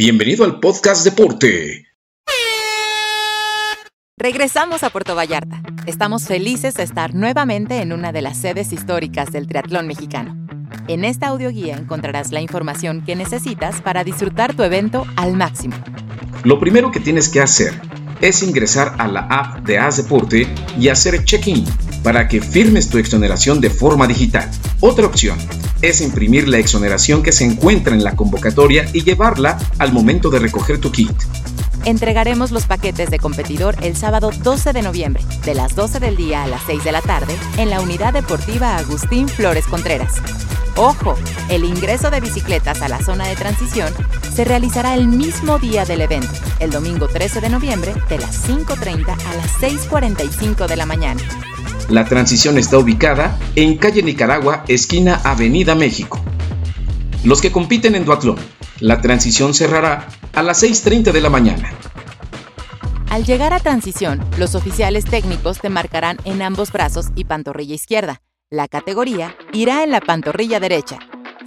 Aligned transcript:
Bienvenido 0.00 0.44
al 0.44 0.60
podcast 0.60 1.04
Deporte. 1.04 1.88
Regresamos 4.16 4.84
a 4.84 4.90
Puerto 4.90 5.16
Vallarta. 5.16 5.60
Estamos 5.86 6.28
felices 6.28 6.74
de 6.74 6.84
estar 6.84 7.16
nuevamente 7.16 7.80
en 7.80 7.92
una 7.92 8.12
de 8.12 8.22
las 8.22 8.36
sedes 8.36 8.72
históricas 8.72 9.32
del 9.32 9.48
triatlón 9.48 9.88
mexicano. 9.88 10.36
En 10.86 11.04
esta 11.04 11.26
audioguía 11.26 11.76
encontrarás 11.76 12.30
la 12.30 12.40
información 12.40 13.04
que 13.04 13.16
necesitas 13.16 13.82
para 13.82 14.04
disfrutar 14.04 14.54
tu 14.54 14.62
evento 14.62 15.04
al 15.16 15.34
máximo. 15.34 15.74
Lo 16.44 16.60
primero 16.60 16.92
que 16.92 17.00
tienes 17.00 17.28
que 17.28 17.40
hacer 17.40 17.72
es 18.20 18.44
ingresar 18.44 18.94
a 18.98 19.08
la 19.08 19.22
app 19.22 19.66
de 19.66 19.78
As 19.78 19.96
Deporte 19.96 20.46
y 20.78 20.90
hacer 20.90 21.24
check-in 21.24 21.64
para 22.02 22.28
que 22.28 22.40
firmes 22.40 22.88
tu 22.88 22.98
exoneración 22.98 23.60
de 23.60 23.70
forma 23.70 24.06
digital. 24.06 24.50
Otra 24.80 25.06
opción 25.06 25.38
es 25.82 26.00
imprimir 26.00 26.48
la 26.48 26.58
exoneración 26.58 27.22
que 27.22 27.32
se 27.32 27.44
encuentra 27.44 27.94
en 27.94 28.04
la 28.04 28.16
convocatoria 28.16 28.88
y 28.92 29.02
llevarla 29.02 29.58
al 29.78 29.92
momento 29.92 30.30
de 30.30 30.38
recoger 30.38 30.78
tu 30.78 30.90
kit. 30.90 31.12
Entregaremos 31.84 32.50
los 32.50 32.66
paquetes 32.66 33.10
de 33.10 33.18
competidor 33.18 33.76
el 33.82 33.96
sábado 33.96 34.30
12 34.42 34.72
de 34.72 34.82
noviembre, 34.82 35.22
de 35.44 35.54
las 35.54 35.74
12 35.74 36.00
del 36.00 36.16
día 36.16 36.42
a 36.42 36.46
las 36.46 36.62
6 36.66 36.84
de 36.84 36.92
la 36.92 37.00
tarde, 37.00 37.34
en 37.56 37.70
la 37.70 37.80
Unidad 37.80 38.12
Deportiva 38.12 38.76
Agustín 38.76 39.28
Flores 39.28 39.66
Contreras. 39.66 40.14
Ojo, 40.76 41.16
el 41.48 41.64
ingreso 41.64 42.10
de 42.10 42.20
bicicletas 42.20 42.82
a 42.82 42.88
la 42.88 43.02
zona 43.02 43.26
de 43.26 43.36
transición 43.36 43.92
se 44.32 44.44
realizará 44.44 44.94
el 44.94 45.08
mismo 45.08 45.58
día 45.58 45.84
del 45.84 46.02
evento, 46.02 46.32
el 46.60 46.70
domingo 46.70 47.08
13 47.08 47.40
de 47.40 47.48
noviembre, 47.48 47.94
de 48.08 48.18
las 48.18 48.48
5.30 48.48 49.08
a 49.08 49.34
las 49.34 49.52
6.45 49.60 50.66
de 50.68 50.76
la 50.76 50.86
mañana. 50.86 51.20
La 51.88 52.04
transición 52.04 52.58
está 52.58 52.76
ubicada 52.76 53.38
en 53.56 53.78
calle 53.78 54.02
Nicaragua, 54.02 54.62
esquina 54.68 55.22
Avenida 55.24 55.74
México. 55.74 56.20
Los 57.24 57.40
que 57.40 57.50
compiten 57.50 57.94
en 57.94 58.04
duatlón, 58.04 58.36
la 58.78 59.00
transición 59.00 59.54
cerrará 59.54 60.06
a 60.34 60.42
las 60.42 60.62
6.30 60.62 61.12
de 61.12 61.20
la 61.22 61.30
mañana. 61.30 61.72
Al 63.08 63.24
llegar 63.24 63.54
a 63.54 63.60
transición, 63.60 64.22
los 64.36 64.54
oficiales 64.54 65.06
técnicos 65.06 65.60
te 65.60 65.70
marcarán 65.70 66.18
en 66.24 66.42
ambos 66.42 66.72
brazos 66.72 67.06
y 67.14 67.24
pantorrilla 67.24 67.76
izquierda. 67.76 68.20
La 68.50 68.68
categoría 68.68 69.34
irá 69.54 69.82
en 69.82 69.90
la 69.90 70.02
pantorrilla 70.02 70.60
derecha. 70.60 70.98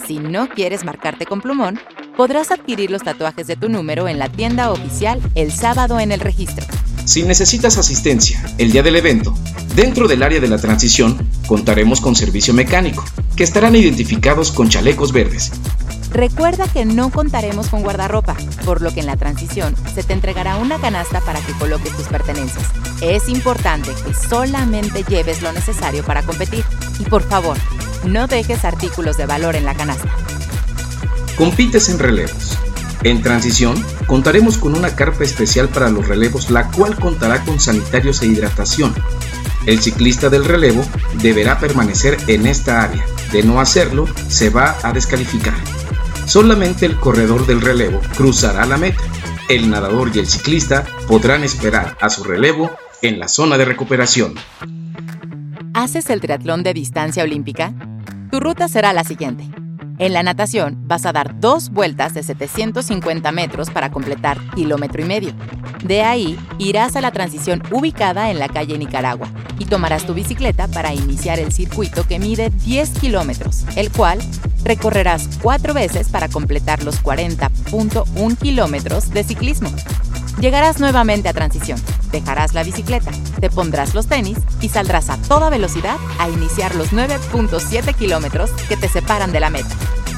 Si 0.07 0.17
no 0.17 0.49
quieres 0.49 0.83
marcarte 0.83 1.27
con 1.27 1.41
plumón, 1.41 1.79
podrás 2.17 2.49
adquirir 2.49 2.89
los 2.89 3.03
tatuajes 3.03 3.45
de 3.45 3.57
tu 3.57 3.69
número 3.69 4.07
en 4.07 4.17
la 4.17 4.27
tienda 4.27 4.71
oficial 4.71 5.21
el 5.35 5.51
sábado 5.51 5.99
en 5.99 6.11
el 6.11 6.19
registro. 6.19 6.65
Si 7.11 7.23
necesitas 7.23 7.77
asistencia 7.77 8.41
el 8.57 8.71
día 8.71 8.83
del 8.83 8.95
evento, 8.95 9.35
dentro 9.75 10.07
del 10.07 10.23
área 10.23 10.39
de 10.39 10.47
la 10.47 10.57
transición 10.57 11.17
contaremos 11.45 11.99
con 11.99 12.15
servicio 12.15 12.53
mecánico, 12.53 13.03
que 13.35 13.43
estarán 13.43 13.75
identificados 13.75 14.49
con 14.49 14.69
chalecos 14.69 15.11
verdes. 15.11 15.51
Recuerda 16.11 16.69
que 16.71 16.85
no 16.85 17.11
contaremos 17.11 17.67
con 17.67 17.83
guardarropa, 17.83 18.37
por 18.63 18.81
lo 18.81 18.93
que 18.93 19.01
en 19.01 19.07
la 19.07 19.17
transición 19.17 19.75
se 19.93 20.03
te 20.03 20.13
entregará 20.13 20.55
una 20.55 20.79
canasta 20.79 21.19
para 21.19 21.41
que 21.41 21.51
coloques 21.51 21.91
tus 21.97 22.07
pertenencias. 22.07 22.63
Es 23.01 23.27
importante 23.27 23.91
que 24.05 24.13
solamente 24.13 25.03
lleves 25.03 25.41
lo 25.41 25.51
necesario 25.51 26.05
para 26.05 26.23
competir 26.23 26.63
y 26.97 27.03
por 27.03 27.23
favor, 27.23 27.57
no 28.05 28.27
dejes 28.27 28.63
artículos 28.63 29.17
de 29.17 29.25
valor 29.25 29.57
en 29.57 29.65
la 29.65 29.75
canasta. 29.75 30.09
Compites 31.35 31.89
en 31.89 31.99
relevos. 31.99 32.57
En 33.03 33.21
transición, 33.21 33.83
contaremos 34.05 34.57
con 34.57 34.75
una 34.75 34.95
carpa 34.95 35.23
especial 35.23 35.69
para 35.69 35.89
los 35.89 36.07
relevos, 36.07 36.51
la 36.51 36.69
cual 36.69 36.95
contará 36.95 37.43
con 37.43 37.59
sanitarios 37.59 38.21
e 38.21 38.27
hidratación. 38.27 38.93
El 39.65 39.79
ciclista 39.79 40.29
del 40.29 40.45
relevo 40.45 40.83
deberá 41.21 41.59
permanecer 41.59 42.17
en 42.27 42.45
esta 42.45 42.83
área. 42.83 43.03
De 43.31 43.43
no 43.43 43.59
hacerlo, 43.59 44.07
se 44.27 44.49
va 44.49 44.75
a 44.83 44.93
descalificar. 44.93 45.55
Solamente 46.25 46.85
el 46.85 46.95
corredor 46.95 47.45
del 47.47 47.61
relevo 47.61 47.99
cruzará 48.15 48.65
la 48.65 48.77
meta. 48.77 49.01
El 49.49 49.69
nadador 49.69 50.11
y 50.13 50.19
el 50.19 50.27
ciclista 50.27 50.85
podrán 51.07 51.43
esperar 51.43 51.97
a 52.01 52.09
su 52.09 52.23
relevo 52.23 52.71
en 53.01 53.19
la 53.19 53.27
zona 53.27 53.57
de 53.57 53.65
recuperación. 53.65 54.35
¿Haces 55.73 56.09
el 56.09 56.21
triatlón 56.21 56.63
de 56.63 56.73
distancia 56.73 57.23
olímpica? 57.23 57.73
Tu 58.31 58.39
ruta 58.39 58.67
será 58.67 58.93
la 58.93 59.03
siguiente. 59.03 59.49
En 59.97 60.13
la 60.13 60.23
natación 60.23 60.77
vas 60.87 61.05
a 61.05 61.11
dar 61.11 61.39
dos 61.39 61.69
vueltas 61.69 62.13
de 62.13 62.23
750 62.23 63.31
metros 63.31 63.69
para 63.69 63.91
completar 63.91 64.39
kilómetro 64.55 65.01
y 65.01 65.05
medio. 65.05 65.33
De 65.83 66.01
ahí 66.01 66.37
irás 66.57 66.95
a 66.95 67.01
la 67.01 67.11
transición 67.11 67.61
ubicada 67.71 68.31
en 68.31 68.39
la 68.39 68.49
calle 68.49 68.77
Nicaragua 68.77 69.29
y 69.59 69.65
tomarás 69.65 70.05
tu 70.05 70.13
bicicleta 70.13 70.67
para 70.67 70.93
iniciar 70.93 71.39
el 71.39 71.51
circuito 71.51 72.07
que 72.07 72.19
mide 72.19 72.49
10 72.65 72.99
kilómetros, 72.99 73.65
el 73.75 73.91
cual 73.91 74.19
recorrerás 74.63 75.29
cuatro 75.41 75.73
veces 75.73 76.09
para 76.09 76.29
completar 76.29 76.83
los 76.83 77.03
40.1 77.03 78.37
kilómetros 78.37 79.11
de 79.11 79.23
ciclismo. 79.23 79.69
Llegarás 80.39 80.79
nuevamente 80.79 81.29
a 81.29 81.33
transición, 81.33 81.79
dejarás 82.11 82.53
la 82.53 82.63
bicicleta, 82.63 83.11
te 83.39 83.49
pondrás 83.49 83.93
los 83.93 84.07
tenis 84.07 84.37
y 84.61 84.69
saldrás 84.69 85.09
a 85.09 85.17
toda 85.17 85.49
velocidad 85.49 85.97
a 86.19 86.29
iniciar 86.29 86.75
los 86.75 86.91
9.7 86.91 87.93
kilómetros 87.95 88.51
que 88.67 88.77
te 88.77 88.87
separan 88.87 89.31
de 89.31 89.39
la 89.39 89.49
meta. 89.49 89.69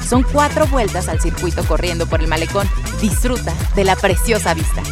Son 0.07 0.23
cuatro 0.23 0.68
vueltas 0.68 1.07
al 1.07 1.19
circuito 1.19 1.63
corriendo 1.63 2.06
por 2.06 2.22
el 2.22 2.28
malecón. 2.28 2.68
Disfruta 3.02 3.53
de 3.75 3.84
la 3.84 3.96
preciosa 3.96 4.53
vista. 4.53 4.84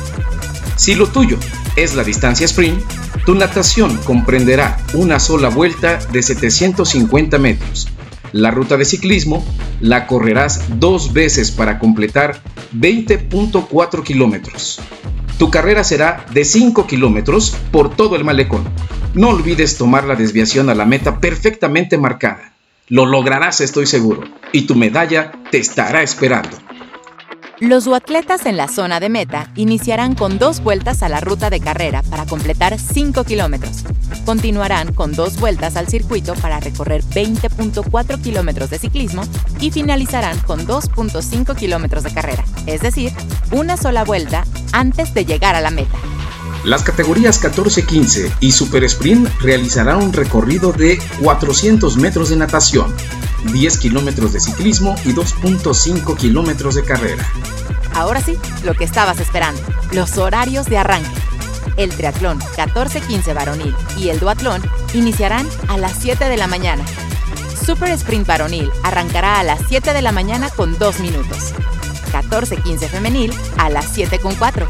Si 0.78 0.96
lo 0.96 1.08
tuyo 1.08 1.38
es 1.76 1.96
la 1.96 2.04
distancia 2.04 2.46
sprint, 2.46 2.82
tu 3.26 3.36
natación 3.36 3.98
comprenderá 3.98 4.78
una 4.94 5.20
sola 5.20 5.50
vuelta 5.50 6.00
de 6.12 6.24
750 6.24 7.38
metros. 7.38 7.88
La 8.32 8.50
ruta 8.50 8.78
de 8.78 8.86
ciclismo 8.86 9.46
la 9.82 10.08
correrás 10.08 10.64
dos 10.80 11.14
veces 11.14 11.52
para 11.52 11.78
completar 11.78 12.42
20.4 12.74 14.04
kilómetros. 14.04 14.80
Tu 15.38 15.50
carrera 15.50 15.84
será 15.84 16.26
de 16.34 16.46
5 16.46 16.88
kilómetros 16.88 17.56
por 17.72 17.96
todo 17.96 18.16
el 18.16 18.24
malecón. 18.24 18.64
No 19.14 19.30
olvides 19.30 19.78
tomar 19.78 20.06
la 20.06 20.16
desviación 20.16 20.70
a 20.70 20.76
la 20.76 20.86
meta 20.86 21.20
perfectamente 21.20 21.98
marcada. 21.98 22.54
Lo 22.88 23.06
lograrás, 23.06 23.62
estoy 23.62 23.88
seguro, 23.88 24.24
y 24.52 24.64
tu 24.64 24.76
medalla 24.76 25.32
te 25.50 25.58
estará 25.58 26.04
esperando. 26.04 26.58
Los 27.62 27.86
duatletas 27.86 28.48
en 28.48 28.58
la 28.58 28.68
zona 28.68 29.00
de 29.00 29.10
meta 29.10 29.52
iniciarán 29.56 30.16
con 30.16 30.40
dos 30.40 30.64
vueltas 30.64 31.04
a 31.04 31.10
la 31.10 31.20
ruta 31.20 31.52
de 31.52 31.60
carrera 31.60 32.02
para 32.02 32.26
completar 32.26 32.80
5 32.80 33.24
kilómetros. 33.24 33.84
Continuarán 34.26 34.94
con 34.94 35.12
dos 35.12 35.40
vueltas 35.40 35.76
al 35.76 35.88
circuito 35.88 36.34
para 36.34 36.60
recorrer 36.60 37.04
20.4 37.04 38.20
kilómetros 38.20 38.72
de 38.72 38.80
ciclismo 38.80 39.22
y 39.60 39.70
finalizarán 39.70 40.40
con 40.40 40.66
2.5 40.66 41.56
kilómetros 41.56 42.04
de 42.04 42.12
carrera, 42.12 42.44
es 42.66 42.82
decir, 42.82 43.12
una 43.52 43.78
sola 43.78 44.04
vuelta 44.06 44.44
antes 44.72 45.14
de 45.14 45.26
llegar 45.26 45.54
a 45.54 45.62
la 45.62 45.70
meta. 45.70 46.00
Las 46.64 46.82
categorías 46.82 47.40
14-15 47.44 48.38
y 48.40 48.54
Super 48.54 48.84
Sprint 48.86 49.30
realizarán 49.40 50.02
un 50.02 50.14
recorrido 50.14 50.74
de 50.74 51.00
400 51.22 51.98
metros 51.98 52.30
de 52.30 52.38
natación, 52.38 52.92
10 53.46 53.78
kilómetros 53.78 54.34
de 54.34 54.40
ciclismo 54.40 54.96
y 55.06 55.14
2.5 55.14 56.18
kilómetros 56.18 56.76
de 56.76 56.84
carrera. 56.84 57.26
Ahora 57.94 58.22
sí, 58.22 58.38
lo 58.64 58.74
que 58.74 58.84
estabas 58.84 59.20
esperando, 59.20 59.62
los 59.92 60.18
horarios 60.18 60.66
de 60.68 60.78
arranque. 60.78 61.10
El 61.78 61.90
triatlón 61.92 62.40
14-15 62.40 63.34
varonil 63.34 63.76
y 63.98 64.10
el 64.10 64.20
duatlón 64.20 64.62
iniciarán 64.94 65.48
a 65.68 65.78
las 65.78 65.98
7 66.00 66.26
de 66.26 66.38
la 66.38 66.48
mañana. 66.48 66.84
Super 67.66 67.90
Sprint 67.92 68.28
varonil 68.28 68.70
arrancará 68.84 69.40
a 69.40 69.44
las 69.44 69.60
7 69.68 69.94
de 69.94 70.02
la 70.02 70.12
mañana 70.12 70.50
con 70.50 70.78
2 70.78 71.00
minutos. 71.00 71.54
14-15 72.12 72.90
femenil 72.90 73.34
a 73.58 73.70
las 73.70 73.86
7 73.94 74.20
con 74.20 74.36
4. 74.36 74.68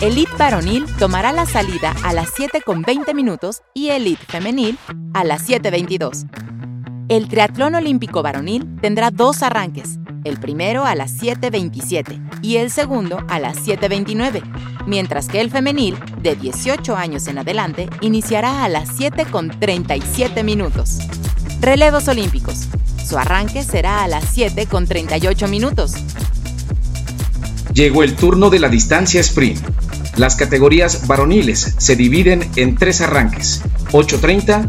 Elite 0.00 0.32
varonil 0.38 0.86
tomará 0.96 1.32
la 1.32 1.44
salida 1.44 1.94
a 2.02 2.12
las 2.12 2.30
7 2.34 2.62
con 2.64 2.82
20 2.82 3.12
minutos 3.12 3.62
y 3.74 3.90
Elite 3.90 4.24
femenil 4.26 4.78
a 5.12 5.24
las 5.24 5.46
7.22. 5.46 6.49
El 7.10 7.26
triatlón 7.26 7.74
olímpico 7.74 8.22
varonil 8.22 8.68
tendrá 8.80 9.10
dos 9.10 9.42
arranques, 9.42 9.98
el 10.22 10.38
primero 10.38 10.84
a 10.84 10.94
las 10.94 11.20
7.27 11.20 12.38
y 12.40 12.58
el 12.58 12.70
segundo 12.70 13.18
a 13.28 13.40
las 13.40 13.66
7.29, 13.66 14.40
mientras 14.86 15.26
que 15.26 15.40
el 15.40 15.50
femenil, 15.50 15.98
de 16.22 16.36
18 16.36 16.94
años 16.94 17.26
en 17.26 17.38
adelante, 17.38 17.88
iniciará 18.00 18.62
a 18.62 18.68
las 18.68 18.90
7.37 18.96 20.44
minutos. 20.44 21.00
Relevos 21.60 22.06
olímpicos. 22.06 22.68
Su 23.04 23.18
arranque 23.18 23.64
será 23.64 24.04
a 24.04 24.08
las 24.08 24.36
7.38 24.36 25.48
minutos. 25.48 25.94
Llegó 27.74 28.04
el 28.04 28.14
turno 28.14 28.50
de 28.50 28.60
la 28.60 28.68
distancia 28.68 29.20
sprint. 29.20 29.58
Las 30.16 30.36
categorías 30.36 31.08
varoniles 31.08 31.74
se 31.76 31.96
dividen 31.96 32.48
en 32.54 32.76
tres 32.76 33.00
arranques, 33.00 33.64
8.30, 33.90 34.68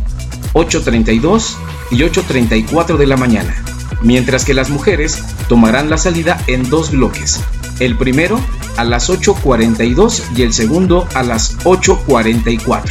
8.32 0.54 1.56
y 1.92 2.00
8.34 2.00 2.98
de 2.98 3.08
la 3.08 3.18
mañana, 3.18 3.56
mientras 4.02 4.46
que 4.46 4.54
las 4.54 4.70
mujeres 4.70 5.24
tomarán 5.48 5.90
la 5.90 5.98
salida 5.98 6.42
en 6.48 6.70
dos 6.70 6.92
bloques, 6.92 7.40
el 7.80 7.98
primero 7.98 8.40
a 8.78 8.84
las 8.84 9.10
8.42 9.10 10.24
y 10.36 10.44
el 10.44 10.54
segundo 10.54 11.08
a 11.14 11.24
las 11.24 11.58
8.44. 11.60 12.90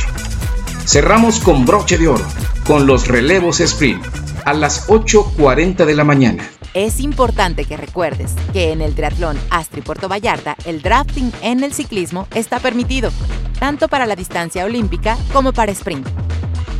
Cerramos 0.86 1.40
con 1.40 1.64
broche 1.64 1.98
de 1.98 2.08
oro, 2.08 2.24
con 2.66 2.86
los 2.86 3.06
relevos 3.08 3.60
sprint, 3.60 4.04
a 4.44 4.52
las 4.52 4.88
8.40 4.88 5.84
de 5.84 5.94
la 5.94 6.04
mañana. 6.04 6.50
Es 6.72 7.00
importante 7.00 7.64
que 7.64 7.76
recuerdes 7.76 8.32
que 8.52 8.70
en 8.70 8.80
el 8.80 8.94
triatlón 8.94 9.36
Astri 9.50 9.80
Puerto 9.80 10.08
Vallarta 10.08 10.56
el 10.64 10.82
drafting 10.82 11.32
en 11.42 11.64
el 11.64 11.72
ciclismo 11.72 12.28
está 12.34 12.60
permitido, 12.60 13.10
tanto 13.58 13.88
para 13.88 14.06
la 14.06 14.14
distancia 14.14 14.64
olímpica 14.64 15.16
como 15.32 15.52
para 15.52 15.72
sprint. 15.72 16.06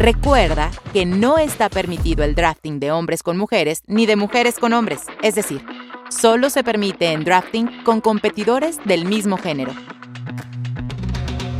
Recuerda 0.00 0.70
que 0.94 1.04
no 1.04 1.36
está 1.36 1.68
permitido 1.68 2.24
el 2.24 2.34
drafting 2.34 2.80
de 2.80 2.90
hombres 2.90 3.22
con 3.22 3.36
mujeres 3.36 3.82
ni 3.86 4.06
de 4.06 4.16
mujeres 4.16 4.58
con 4.58 4.72
hombres, 4.72 5.02
es 5.22 5.34
decir, 5.34 5.62
solo 6.08 6.48
se 6.48 6.64
permite 6.64 7.12
en 7.12 7.22
drafting 7.22 7.82
con 7.84 8.00
competidores 8.00 8.78
del 8.86 9.04
mismo 9.04 9.36
género. 9.36 9.74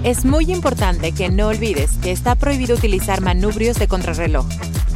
Es 0.05 0.25
muy 0.25 0.51
importante 0.51 1.13
que 1.13 1.29
no 1.29 1.49
olvides 1.49 1.99
que 1.99 2.13
está 2.13 2.35
prohibido 2.35 2.77
utilizar 2.77 3.21
manubrios 3.21 3.79
de 3.79 3.89
contrarreloj, 3.89 4.47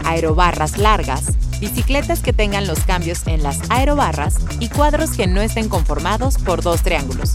aerobarras 0.06 0.79
largas, 0.79 1.37
bicicletas 1.61 2.23
que 2.23 2.32
tengan 2.32 2.67
los 2.67 2.79
cambios 2.85 3.26
en 3.26 3.43
las 3.43 3.61
aerobarras 3.70 4.37
y 4.58 4.70
cuadros 4.70 5.11
que 5.11 5.26
no 5.26 5.43
estén 5.43 5.69
conformados 5.69 6.38
por 6.38 6.62
dos 6.62 6.82
triángulos. 6.82 7.35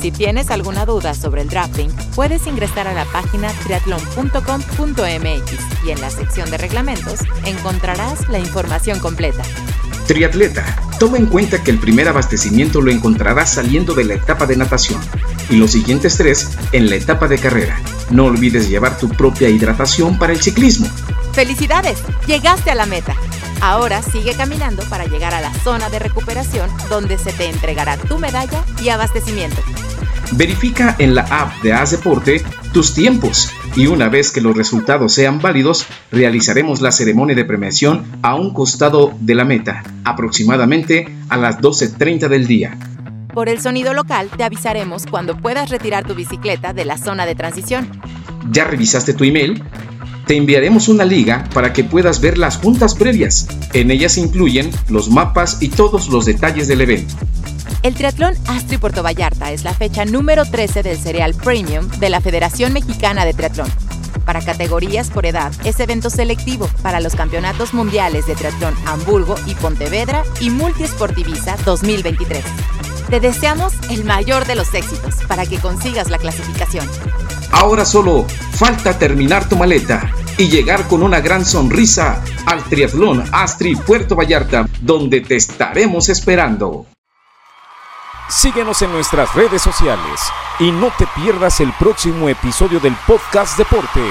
Si 0.00 0.12
tienes 0.12 0.50
alguna 0.50 0.86
duda 0.86 1.12
sobre 1.12 1.42
el 1.42 1.48
drafting, 1.48 1.90
puedes 2.14 2.46
ingresar 2.46 2.86
a 2.86 2.94
la 2.94 3.04
página 3.06 3.50
triatlon.com.mx 3.64 5.84
y 5.84 5.90
en 5.90 6.00
la 6.00 6.10
sección 6.10 6.48
de 6.50 6.58
reglamentos 6.58 7.20
encontrarás 7.44 8.28
la 8.28 8.38
información 8.38 9.00
completa. 9.00 9.42
Triatleta, 10.06 10.64
toma 11.00 11.18
en 11.18 11.26
cuenta 11.26 11.64
que 11.64 11.72
el 11.72 11.78
primer 11.78 12.08
abastecimiento 12.08 12.80
lo 12.80 12.92
encontrarás 12.92 13.54
saliendo 13.54 13.92
de 13.92 14.04
la 14.04 14.14
etapa 14.14 14.46
de 14.46 14.56
natación 14.56 15.00
y 15.50 15.56
los 15.56 15.72
siguientes 15.72 16.16
tres 16.16 16.56
en 16.72 16.88
la 16.88 16.96
etapa 16.96 17.26
de 17.26 17.38
carrera. 17.38 17.80
No 18.10 18.26
olvides 18.26 18.68
llevar 18.68 18.98
tu 18.98 19.08
propia 19.08 19.48
hidratación 19.48 20.16
para 20.16 20.32
el 20.32 20.40
ciclismo. 20.40 20.86
¡Felicidades! 21.32 21.98
Llegaste 22.26 22.70
a 22.70 22.74
la 22.74 22.86
meta. 22.86 23.14
Ahora 23.60 24.02
sigue 24.02 24.34
caminando 24.34 24.84
para 24.84 25.06
llegar 25.06 25.34
a 25.34 25.40
la 25.40 25.52
zona 25.52 25.90
de 25.90 25.98
recuperación 25.98 26.70
donde 26.88 27.18
se 27.18 27.32
te 27.32 27.46
entregará 27.46 27.96
tu 27.96 28.18
medalla 28.18 28.64
y 28.80 28.90
abastecimiento. 28.90 29.60
Verifica 30.32 30.94
en 30.98 31.14
la 31.14 31.22
app 31.22 31.62
de 31.62 31.72
Haz 31.72 31.92
Deporte 31.92 32.42
tus 32.72 32.92
tiempos 32.92 33.50
y 33.76 33.86
una 33.86 34.08
vez 34.08 34.30
que 34.30 34.42
los 34.42 34.56
resultados 34.56 35.12
sean 35.12 35.40
válidos, 35.40 35.86
realizaremos 36.12 36.80
la 36.80 36.92
ceremonia 36.92 37.34
de 37.34 37.44
premiación 37.44 38.04
a 38.22 38.34
un 38.34 38.52
costado 38.52 39.14
de 39.20 39.34
la 39.34 39.44
meta, 39.44 39.82
aproximadamente 40.04 41.08
a 41.30 41.36
las 41.38 41.58
12.30 41.58 42.28
del 42.28 42.46
día. 42.46 42.78
Por 43.32 43.48
el 43.48 43.60
sonido 43.60 43.94
local 43.94 44.28
te 44.36 44.44
avisaremos 44.44 45.06
cuando 45.06 45.36
puedas 45.36 45.70
retirar 45.70 46.06
tu 46.06 46.14
bicicleta 46.14 46.72
de 46.72 46.84
la 46.84 46.98
zona 46.98 47.24
de 47.24 47.34
transición. 47.34 47.88
¿Ya 48.50 48.64
revisaste 48.64 49.14
tu 49.14 49.24
email? 49.24 49.62
Te 50.26 50.36
enviaremos 50.36 50.88
una 50.88 51.06
liga 51.06 51.48
para 51.54 51.72
que 51.72 51.84
puedas 51.84 52.20
ver 52.20 52.36
las 52.36 52.58
juntas 52.58 52.94
previas. 52.94 53.48
En 53.72 53.90
ellas 53.90 54.12
se 54.12 54.20
incluyen 54.20 54.70
los 54.90 55.08
mapas 55.08 55.62
y 55.62 55.68
todos 55.68 56.10
los 56.10 56.26
detalles 56.26 56.68
del 56.68 56.82
evento. 56.82 57.14
El 57.82 57.94
Triatlón 57.94 58.34
Astri 58.48 58.78
Puerto 58.78 59.02
Vallarta 59.02 59.52
es 59.52 59.64
la 59.64 59.72
fecha 59.72 60.04
número 60.04 60.44
13 60.44 60.82
del 60.82 60.98
cereal 60.98 61.34
Premium 61.34 61.88
de 61.98 62.10
la 62.10 62.20
Federación 62.20 62.72
Mexicana 62.72 63.24
de 63.24 63.34
Triatlón. 63.34 63.70
Para 64.24 64.42
categorías 64.42 65.08
por 65.10 65.24
edad, 65.24 65.52
es 65.64 65.80
evento 65.80 66.10
selectivo 66.10 66.68
para 66.82 67.00
los 67.00 67.14
campeonatos 67.14 67.72
mundiales 67.72 68.26
de 68.26 68.34
triatlón 68.34 68.74
Hamburgo 68.84 69.36
y 69.46 69.54
Pontevedra 69.54 70.22
y 70.40 70.50
Multiesportivisa 70.50 71.56
2023. 71.64 72.44
Te 73.08 73.20
deseamos 73.20 73.72
el 73.90 74.04
mayor 74.04 74.44
de 74.44 74.54
los 74.54 74.74
éxitos 74.74 75.14
para 75.26 75.46
que 75.46 75.58
consigas 75.58 76.10
la 76.10 76.18
clasificación. 76.18 76.86
Ahora 77.52 77.86
solo 77.86 78.26
falta 78.52 78.98
terminar 78.98 79.48
tu 79.48 79.56
maleta 79.56 80.12
y 80.36 80.48
llegar 80.48 80.86
con 80.88 81.02
una 81.02 81.20
gran 81.20 81.46
sonrisa 81.46 82.22
al 82.44 82.62
Triatlón 82.64 83.24
Astri 83.32 83.76
Puerto 83.76 84.14
Vallarta, 84.14 84.68
donde 84.82 85.22
te 85.22 85.36
estaremos 85.36 86.10
esperando. 86.10 86.86
Síguenos 88.28 88.82
en 88.82 88.92
nuestras 88.92 89.34
redes 89.34 89.62
sociales 89.62 90.20
y 90.58 90.70
no 90.70 90.92
te 90.98 91.06
pierdas 91.06 91.60
el 91.60 91.72
próximo 91.72 92.28
episodio 92.28 92.78
del 92.78 92.94
podcast 93.06 93.56
Deporte. 93.56 94.04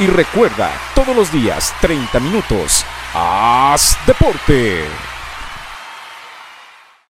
Y 0.00 0.08
recuerda, 0.08 0.72
todos 0.96 1.14
los 1.14 1.30
días, 1.30 1.72
30 1.80 2.18
minutos, 2.18 2.84
haz 3.14 3.96
deporte. 4.04 5.11